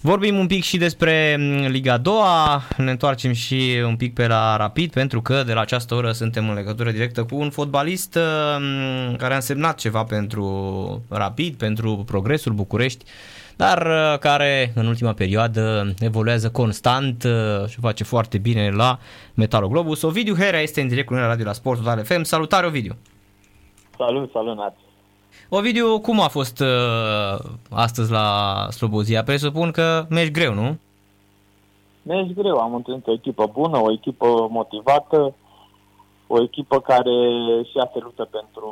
[0.00, 2.14] Vorbim un pic și despre mm, Liga 2,
[2.76, 6.48] ne întoarcem și un pic pe la Rapid, pentru că de la această oră suntem
[6.48, 8.18] în legătură directă cu un fotbalist
[8.58, 13.04] mm, care a însemnat ceva pentru Rapid, pentru progresul București,
[13.56, 18.98] dar uh, care în ultima perioadă evoluează constant uh, și face foarte bine la
[19.34, 20.02] Metalul Globus.
[20.02, 22.22] Ovidiu Herea este în direct cu noi la radio la Sport Total FM.
[22.22, 22.96] Salutare Ovidiu!
[23.96, 24.87] Salut, salut Nați!
[25.48, 27.38] Ovidiu, cum a fost uh,
[27.70, 28.26] astăzi la
[28.70, 29.22] Slobozia?
[29.22, 30.76] Presupun că mergi greu, nu?
[32.02, 35.34] Mergi greu, am întâlnit o echipă bună, o echipă motivată,
[36.26, 37.16] o echipă care
[37.70, 38.70] și a se luptă pentru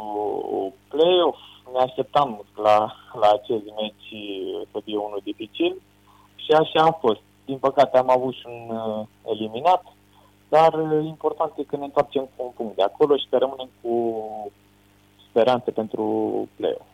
[0.89, 1.39] play-off.
[1.73, 2.78] Ne așteptam la,
[3.20, 4.11] la acest meci
[4.73, 5.83] să fie unul dificil
[6.37, 7.20] și așa a fost.
[7.45, 9.84] Din păcate am avut și un uh, eliminat,
[10.48, 13.69] dar uh, important e că ne întoarcem cu un punct de acolo și că rămânem
[13.80, 13.92] cu
[15.37, 16.05] speranțe pentru
[16.57, 16.89] play-off.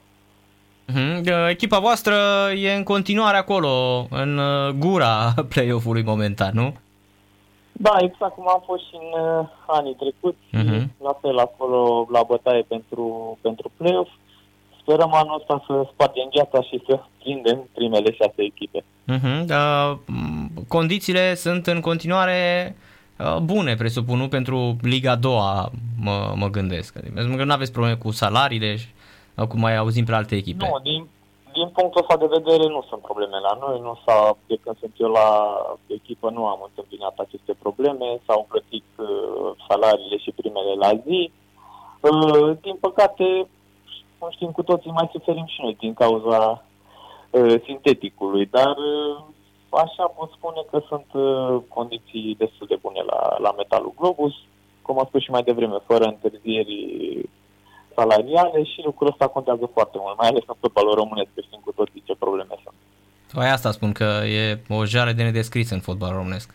[0.88, 1.48] Uh-huh.
[1.50, 2.14] Echipa voastră
[2.56, 6.74] e în continuare acolo, în uh, gura play-off-ului momentan, nu?
[7.72, 10.84] Da, exact cum am fost și în uh, anii trecuți, uh-huh.
[11.02, 14.10] la fel acolo la bătaie pentru, pentru play-off.
[14.80, 18.84] Sperăm anul ăsta să spargem gheața și să prindem primele șase echipe.
[19.12, 19.44] Uh-huh.
[19.48, 19.96] Uh,
[20.68, 22.91] condițiile sunt în continuare Uh,
[23.42, 25.32] bune, presupun, nu pentru Liga 2
[26.00, 26.96] mă, mă gândesc.
[26.96, 28.76] Adică că nu aveți probleme cu salariile,
[29.48, 30.64] cum mai auzim pe alte echipe.
[30.66, 31.08] Nu, din,
[31.52, 33.80] din punctul ăsta de vedere nu sunt probleme la noi.
[33.80, 35.28] Nu s-a, de când sunt eu la
[35.86, 39.06] echipă nu am întâmpinat aceste probleme, s-au plătit uh,
[39.68, 41.30] salariile și primele la zi.
[42.00, 43.48] Uh, din păcate,
[44.18, 46.64] cum știm cu toții, mai suferim și noi din cauza
[47.30, 49.24] uh, sinteticului, dar uh,
[49.76, 54.34] așa pot spune că sunt uh, condiții destul de bune la, la metalul Globus,
[54.82, 56.76] cum am spus și mai devreme, fără întârzieri
[57.96, 61.72] salariale și lucrul ăsta contează foarte mult, mai ales în fotbalul românesc, că știm cu
[61.72, 62.74] toții ce probleme sunt.
[63.32, 66.54] Păi asta spun, că e o jare de nedescris în fotbalul românesc.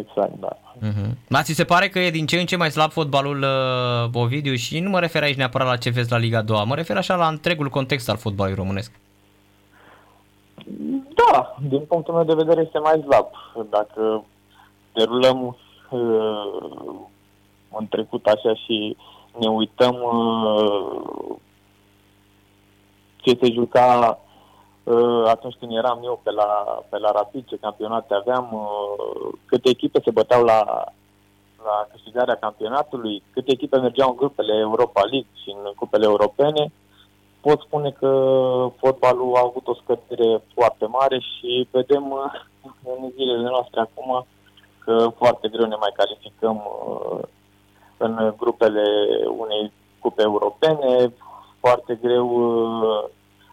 [0.00, 0.58] Exact, da.
[0.76, 1.10] Uh-huh.
[1.28, 4.54] Dar ți se pare că e din ce în ce mai slab fotbalul uh, Ovidiu
[4.54, 7.14] și nu mă refer aici neapărat la ce vezi la Liga 2, mă refer așa
[7.14, 8.92] la întregul context al fotbalului românesc.
[11.14, 13.26] Da, din punctul meu de vedere este mai slab.
[13.70, 14.24] Dacă
[14.92, 15.56] derulăm
[15.90, 16.94] uh,
[17.78, 18.96] în trecut așa și
[19.38, 21.36] ne uităm uh,
[23.16, 24.18] ce se juca
[24.82, 26.44] uh, atunci când eram eu pe la,
[26.88, 30.64] pe la Rapid, ce campionate aveam, uh, câte echipe se băteau la,
[31.64, 36.72] la câștigarea campionatului, câte echipe mergeau în grupele Europa League și în cupele europene,
[37.42, 38.10] pot spune că
[38.76, 42.32] fotbalul a avut o scădere foarte mare și vedem uh,
[42.84, 44.26] în zilele noastre acum
[44.84, 47.20] că foarte greu ne mai calificăm uh,
[47.96, 48.84] în grupele
[49.36, 51.14] unei cupe europene,
[51.60, 53.04] foarte greu uh,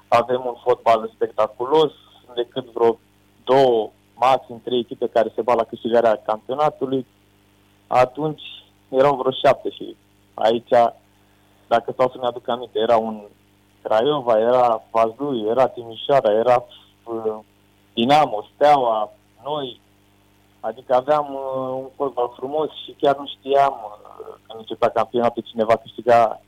[0.08, 1.92] avem un fotbal spectaculos,
[2.36, 3.00] decât vreo
[3.44, 7.06] două, maxim trei echipe care se bat la câștigarea campionatului,
[7.88, 8.42] atunci
[8.90, 9.96] erau vreo șapte și
[10.34, 10.70] aici,
[11.68, 13.22] dacă stau să-mi aduc aminte, era un
[13.82, 16.66] Craiova, era Vaslui, era Timișoara, era
[17.04, 17.40] uh,
[17.94, 19.12] Dinamo, Steaua,
[19.44, 19.82] noi.
[20.60, 25.64] Adică aveam uh, un fotbal frumos și chiar nu știam uh, când începea campionatul cine
[25.64, 26.42] va câștiga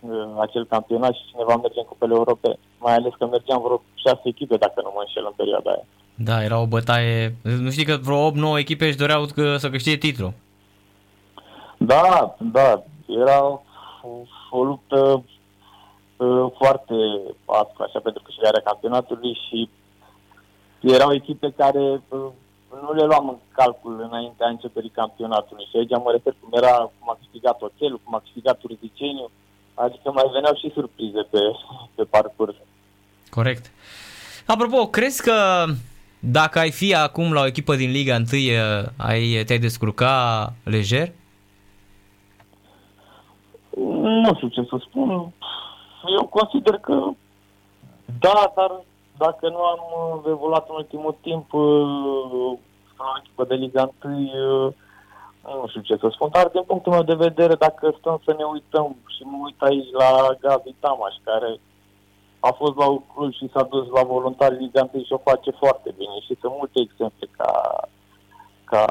[0.00, 2.58] uh, acel campionat și cine va merge în cupele europene.
[2.78, 5.84] Mai ales că mergeam vreo șase echipe, dacă nu mă înșel, în perioada aia.
[6.14, 7.34] Da, era o bătaie.
[7.42, 10.32] Nu știi că vreo 8-9 echipe își doreau că, să câștige titlul.
[11.78, 12.82] Da, da.
[13.06, 13.60] Era o,
[14.50, 15.22] o luptă Uh,
[16.58, 16.94] foarte
[17.44, 19.68] aspru, așa, pentru câștigarea campionatului și
[20.80, 22.28] erau echipe care uh,
[22.82, 25.68] nu le luam în calcul înaintea începerii campionatului.
[25.70, 29.30] Și aici mă refer cum era, cum a câștigat Oțelul, cum a câștigat Urziceniu,
[29.74, 31.40] adică mai veneau și surprize pe,
[31.94, 32.54] pe parcurs.
[33.30, 33.70] Corect.
[34.46, 35.64] Apropo, crezi că
[36.18, 38.24] dacă ai fi acum la o echipă din Liga 1,
[38.96, 41.12] ai, te-ai descurca lejer?
[44.02, 45.32] Nu știu ce să spun
[46.06, 47.10] eu consider că
[48.20, 48.84] da, dar
[49.16, 52.58] dacă nu am uh, evoluat în ultimul timp uh,
[52.98, 54.72] în echipă de Liga 1, uh,
[55.60, 58.44] nu știu ce să spun, dar din punctul meu de vedere, dacă stăm să ne
[58.44, 61.60] uităm și mă uit aici la Gabi Tamaș, care
[62.40, 65.94] a fost la club și s-a dus la voluntari Liga 1 și o face foarte
[65.98, 67.50] bine și sunt multe exemple ca,
[68.64, 68.84] ca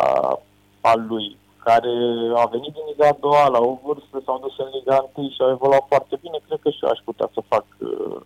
[0.82, 1.94] al lui care
[2.42, 5.42] a venit din Liga a doua la o vârstă, s-au dus în Liga 1 și
[5.42, 8.20] au evoluat foarte bine, cred că și eu aș putea să fac uh,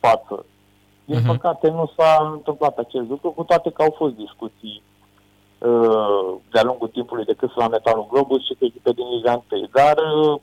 [0.00, 0.46] față.
[1.04, 1.30] Din uh-huh.
[1.32, 4.82] păcate nu s-a întâmplat acest lucru, cu toate că au fost discuții
[5.58, 9.68] uh, de-a lungul timpului decât la Metalul Globus și cu echipe din Liga 1.
[9.72, 10.40] Dar uh,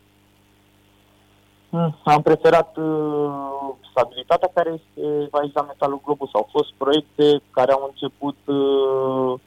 [1.71, 6.29] Hmm, am preferat uh, stabilitatea care este aici la Metalul Globus.
[6.33, 9.39] Au fost proiecte care au început uh,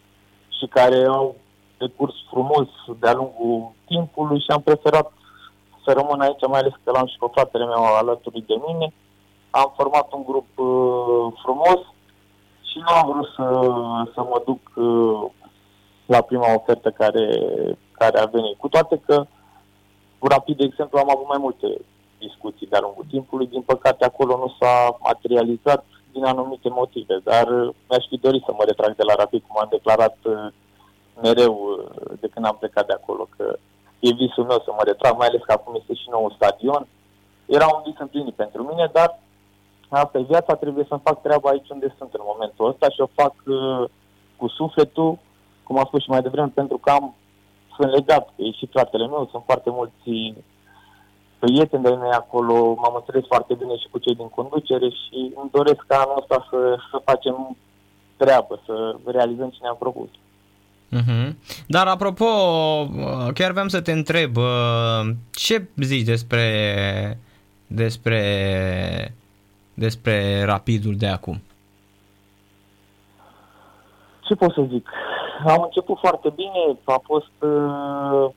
[0.59, 1.37] și care au
[1.79, 2.69] decurs frumos
[3.01, 5.13] de-a lungul timpului și am preferat
[5.85, 8.93] să rămân aici, mai ales că l-am și pe fratele meu alături de mine.
[9.51, 11.81] Am format un grup uh, frumos
[12.69, 13.47] și nu am vrut să,
[14.15, 15.31] să mă duc uh,
[16.07, 17.27] la prima ofertă care,
[17.93, 18.57] care a venit.
[18.59, 19.27] Cu toate că,
[20.19, 21.67] cu rapid, de exemplu, am avut mai multe
[22.19, 23.47] discuții de-a lungul timpului.
[23.47, 28.53] Din păcate, acolo nu s-a materializat din anumite motive, dar uh, mi-aș fi dorit să
[28.53, 30.47] mă retrag de la Rapid, cum am declarat uh,
[31.23, 33.57] mereu uh, de când am plecat de acolo, că
[34.01, 36.87] e visul meu să mă retrag, mai ales că acum este și nou stadion.
[37.47, 39.19] Era un vis împlinit pentru mine, dar
[39.89, 43.15] asta e viața, trebuie să-mi fac treaba aici unde sunt în momentul ăsta și o
[43.15, 43.85] fac uh,
[44.37, 45.19] cu sufletul,
[45.63, 47.15] cum am spus și mai devreme, pentru că am,
[47.77, 50.35] sunt legat, e și fratele meu, sunt foarte mulți
[51.39, 55.51] prieteni de mei acolo, m-am înțeles foarte bine și cu cei din conducere și îmi
[55.51, 57.57] doresc ca anul ăsta să, să facem
[58.17, 60.09] treabă, să realizăm ce ne-am propus.
[60.95, 61.33] Uh-huh.
[61.67, 62.25] Dar apropo,
[63.35, 64.37] chiar vreau să te întreb,
[65.33, 67.19] ce zici despre
[67.67, 69.15] despre
[69.75, 71.43] despre rapidul de acum?
[74.21, 74.89] Ce pot să zic?
[75.47, 78.31] Am început foarte bine, a fost uh,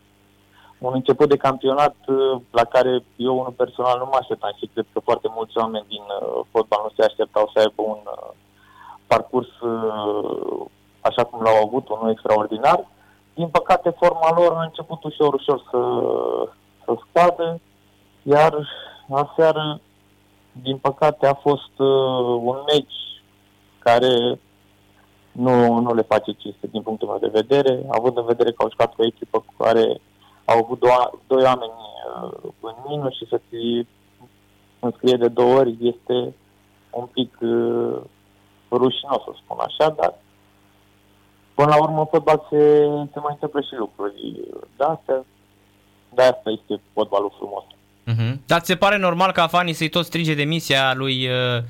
[0.78, 4.86] un început de campionat uh, la care eu unul personal nu mă așteptam și cred
[4.94, 8.30] că foarte mulți oameni din uh, fotbal nu se așteptau să aibă un uh,
[9.08, 10.66] parcurs uh,
[11.02, 12.88] așa cum l-au avut, unul extraordinar.
[13.34, 15.80] Din păcate, forma lor a început ușor, ușor să,
[16.86, 17.60] să scadă,
[18.24, 18.68] iar
[19.10, 19.82] aseară,
[20.52, 23.22] din păcate, a fost uh, un meci
[23.80, 24.40] care
[25.32, 28.70] nu, nu le face cinste din punctul meu de vedere, având în vedere că au
[28.70, 30.02] jucat cu o echipă cu care
[30.46, 33.88] au avut doi, doi oameni uh, în minus și să ți
[34.80, 36.36] înscrie de două ori este
[36.90, 37.98] un pic uh,
[38.72, 40.14] rușinos, să spun așa, dar
[41.58, 42.58] Până la urmă, fotbal se,
[43.14, 44.14] se mai întâmplă și lucruri.
[44.78, 45.26] De asta,
[46.14, 47.64] de asta este fotbalul frumos.
[48.12, 48.36] Uh-huh.
[48.46, 51.64] Dar ți se pare normal ca fanii să-i tot strige demisia lui uh,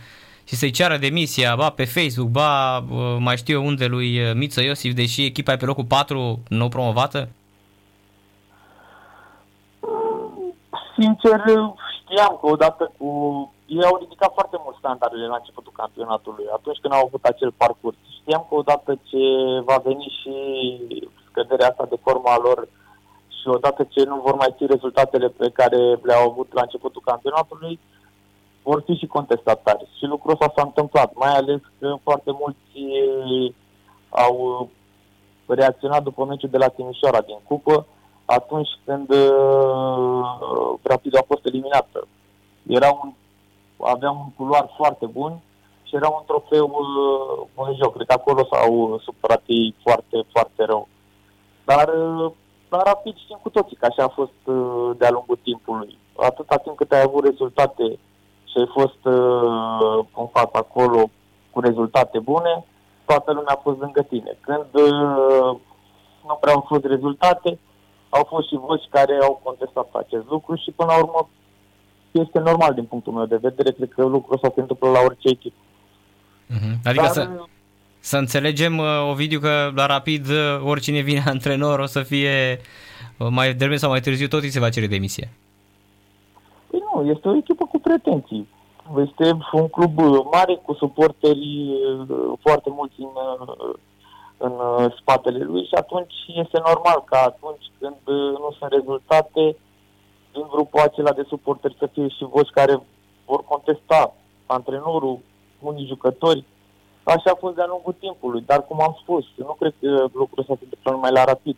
[0.44, 4.34] și să-i ceară demisia, ba pe Facebook, ba uh, mai știu eu unde lui uh,
[4.34, 7.30] Miță Iosif, deși echipa e pe locul 4 nou promovată?
[11.00, 11.42] Sincer,
[12.02, 16.94] știam că odată cu ei au ridicat foarte mult standardele la începutul campionatului, atunci când
[16.94, 17.98] au avut acel parcurs.
[18.20, 19.24] Știam că odată ce
[19.66, 20.34] va veni și
[21.30, 22.68] scăderea asta de forma lor
[23.42, 27.80] și odată ce nu vor mai fi rezultatele pe care le-au avut la începutul campionatului,
[28.64, 29.90] vor fi și contestatari.
[29.98, 32.80] Și lucrul ăsta s-a întâmplat, mai ales că foarte mulți
[34.10, 34.70] au
[35.46, 37.86] reacționat după meciul de la Timișoara din cupă,
[38.26, 42.08] atunci când uh, Rapid a fost eliminată.
[42.68, 43.14] Era un
[43.80, 45.40] avea un culoar foarte bun
[45.84, 47.94] și era un trofeu uh, în joc.
[47.94, 50.88] Cred că acolo s-au supărat ei foarte, foarte rău.
[51.66, 52.32] Dar uh,
[52.70, 55.98] la rapid știm cu toții că așa a fost uh, de-a lungul timpului.
[56.18, 58.00] Atâta timp cât ai avut rezultate
[58.50, 61.10] și ai fost uh, în față acolo
[61.52, 62.66] cu rezultate bune,
[63.06, 64.38] toată lumea a fost lângă tine.
[64.42, 65.58] Când uh,
[66.28, 67.60] nu prea au fost rezultate,
[68.10, 71.30] au fost și voci care au contestat acest lucru și până la urmă
[72.12, 73.72] este normal din punctul meu de vedere.
[73.72, 75.56] Cred că lucrul ăsta se întâmplă la orice echipă.
[76.50, 76.76] Uh-huh.
[76.84, 77.30] Adică Dar, să,
[78.00, 82.60] să înțelegem, uh, Ovidiu, că la Rapid uh, oricine vine antrenor o să fie
[83.18, 85.28] uh, mai devreme sau mai târziu tot îi se va cere demisia.
[86.68, 88.48] Păi nu, este o echipă cu pretenții.
[89.06, 90.00] Este un club
[90.32, 91.70] mare cu suporteri
[92.42, 93.10] foarte mulți în,
[94.38, 94.52] în
[95.00, 99.56] spatele lui și atunci este normal că atunci când nu sunt rezultate,
[100.38, 102.82] din grupul acela de suporteri să fie și voci care
[103.26, 104.14] vor contesta
[104.46, 105.20] antrenorul,
[105.60, 106.44] unii jucători.
[107.04, 109.90] Așa a fost de-a lungul timpului, dar cum am spus, nu cred că
[110.22, 111.58] lucrul ăsta se întâmplă numai la rapid.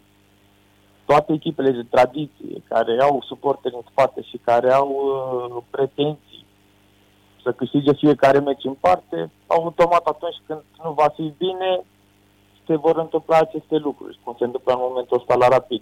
[1.06, 6.46] Toate echipele de tradiție care au suporteri în spate și care au uh, pretenții
[7.44, 11.82] să câștige fiecare meci în parte, automat atunci când nu va fi bine,
[12.68, 15.82] se vor întâmpla aceste lucruri, cum se întâmplă în momentul ăsta la rapid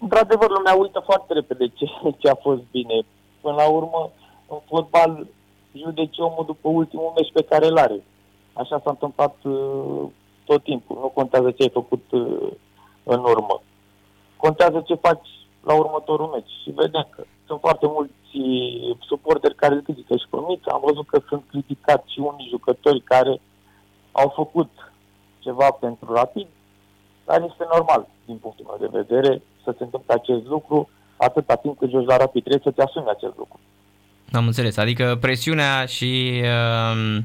[0.00, 1.86] într-adevăr, lumea uită foarte repede ce,
[2.18, 3.02] ce a fost bine.
[3.40, 4.10] Până la urmă,
[4.48, 5.26] în fotbal,
[5.72, 8.04] judeci omul după ultimul meci pe care îl are.
[8.52, 10.02] Așa s-a întâmplat uh,
[10.44, 10.98] tot timpul.
[11.00, 12.50] Nu contează ce ai făcut uh,
[13.02, 13.62] în urmă.
[14.36, 15.28] Contează ce faci
[15.64, 16.50] la următorul meci.
[16.62, 18.14] Și vedem că sunt foarte mulți
[19.06, 20.68] suporteri care îl critică și pe mici.
[20.68, 23.40] Am văzut că sunt criticați și unii jucători care
[24.12, 24.70] au făcut
[25.38, 26.46] ceva pentru rapid,
[27.30, 30.88] dar este normal din punctul meu de vedere să se întâmple acest lucru.
[31.16, 32.42] atâta timp cât joci la rapid.
[32.44, 33.60] Trebuie să-ți asumi acest lucru.
[34.32, 34.76] Am înțeles.
[34.76, 37.22] Adică presiunea și uh,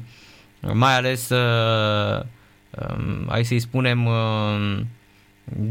[0.74, 2.20] mai ales, uh,
[2.78, 4.80] uh, hai să-i spunem, uh,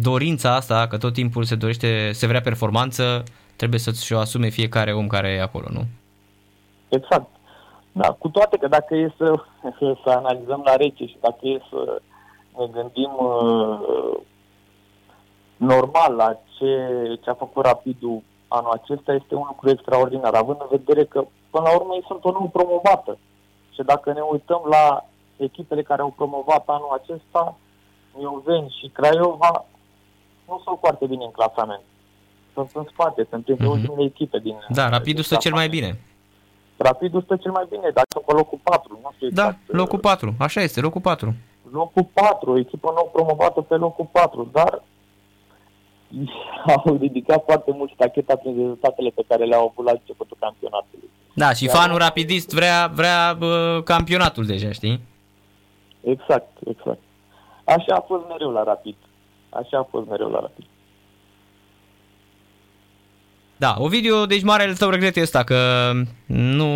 [0.02, 3.24] dorința asta, că tot timpul se dorește, se vrea performanță,
[3.56, 5.84] trebuie să-și o asume fiecare om care e acolo, nu?
[6.90, 7.30] Exact.
[7.92, 9.34] Da, cu toate că dacă e să,
[10.04, 12.02] să analizăm la rece și dacă e să
[12.58, 14.18] ne gândim uh,
[15.58, 16.70] normal la ce,
[17.24, 21.64] ce a făcut Rapidul anul acesta, este un lucru extraordinar, având în vedere că, până
[21.68, 23.18] la urmă, ei sunt o nouă promovată.
[23.74, 25.06] Și dacă ne uităm la
[25.38, 27.58] echipele care au promovat anul acesta,
[28.18, 29.66] Mioveni și Craiova,
[30.48, 31.82] nu sunt foarte bine în clasament.
[32.54, 33.70] Sunt în spate, sunt printre mm-hmm.
[33.70, 34.56] ultimele echipe din...
[34.70, 36.00] Da, Rapidul stă cel mai bine.
[36.78, 39.72] Rapidul stă cel mai bine, dar sunt pe locul 4, nu știu Da, exact.
[39.72, 41.34] locul 4, așa este, locul 4.
[41.72, 44.84] Locul 4, o echipă nou promovată pe locul 4, dar
[46.86, 51.10] au ridicat foarte mult stacheta prin rezultatele pe care le-au avut la începutul campionatului.
[51.34, 55.00] Da, și Iar- fanul rapidist vrea, vrea bă, campionatul deja, știi?
[56.02, 57.00] Exact, exact.
[57.64, 58.96] Așa a fost mereu la Rapid.
[59.50, 60.66] Așa a fost mereu la Rapid.
[63.58, 65.92] Da, Ovidiu, deci marele tău regret este ăsta că
[66.26, 66.68] nu...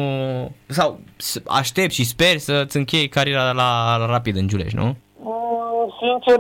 [0.68, 4.96] sau s- aștept și sper să-ți închei cariera la, la Rapid în Giulești, nu?
[5.20, 6.40] Mm, Sincer,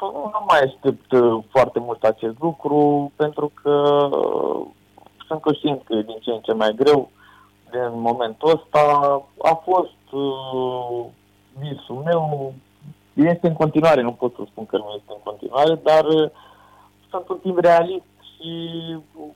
[0.00, 3.70] nu mai aștept uh, foarte mult acest lucru, pentru că
[4.12, 4.66] uh,
[5.26, 7.10] sunt conștient că e din ce în ce mai greu.
[7.70, 8.82] În momentul ăsta
[9.42, 11.04] a fost uh,
[11.58, 12.54] visul meu,
[13.14, 16.30] este în continuare, nu pot să spun că nu este în continuare, dar uh,
[17.10, 18.04] sunt un timp realist
[18.36, 18.50] și
[19.14, 19.34] nu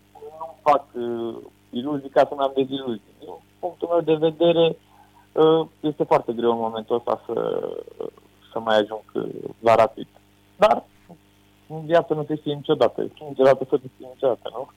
[0.62, 1.37] fac uh,
[1.71, 3.14] iluzii ca să nu am deziluzii.
[3.19, 3.28] Din
[3.59, 4.76] punctul meu de vedere,
[5.33, 7.69] uh, este foarte greu în momentul ăsta să,
[8.52, 9.28] să mai ajung uh,
[9.61, 10.07] la rapid.
[10.57, 10.85] Dar
[11.66, 13.11] în viață nu te știe niciodată.
[13.28, 14.69] Niciodată să te știe niciodată, nu?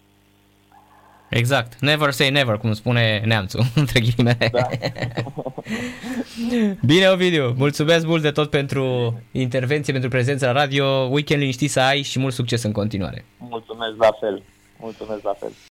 [1.29, 1.79] Exact.
[1.79, 4.49] Never say never, cum spune neamțul, între ghilimele.
[4.51, 4.67] Da.
[6.85, 10.85] Bine, Ovidiu, mulțumesc mult de tot pentru intervenție, pentru prezența la radio.
[10.85, 13.25] Weekend liniștit să ai și mult succes în continuare.
[13.37, 14.43] Mulțumesc la fel.
[14.79, 15.51] Mulțumesc la fel.